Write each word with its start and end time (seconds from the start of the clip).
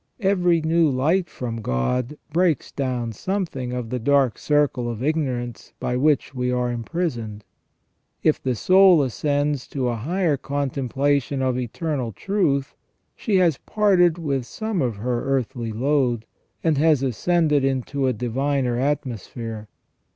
Every 0.21 0.61
new 0.61 0.89
light 0.89 1.29
from 1.29 1.61
God 1.61 2.17
breaks 2.33 2.71
down 2.71 3.11
something 3.11 3.71
of 3.71 3.91
the 3.91 3.99
dark 3.99 4.39
circle 4.39 4.89
of 4.89 5.03
ignorance 5.03 5.73
by 5.79 5.95
which 5.95 6.33
we 6.33 6.51
are 6.51 6.71
imprisoned. 6.71 7.43
If 8.23 8.41
the 8.41 8.55
soul 8.55 9.03
ascends 9.03 9.67
to 9.67 9.89
a 9.89 9.95
higher 9.97 10.37
contemplation 10.37 11.43
of 11.43 11.55
eternal 11.59 12.13
truth, 12.13 12.73
she 13.15 13.35
has 13.35 13.59
parted 13.59 14.17
with 14.17 14.47
some 14.47 14.81
of 14.81 14.95
her 14.95 15.23
earthly 15.37 15.71
load, 15.71 16.25
and 16.63 16.79
has 16.79 17.03
ascended 17.03 17.63
into 17.63 18.07
a 18.07 18.13
diviner 18.13 18.77
atmosphere. 18.79 19.67